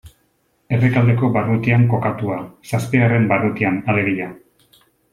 [0.77, 2.39] Errekaldeko barrutian kokatua,
[2.73, 4.35] zazpigarren barrutian alegia.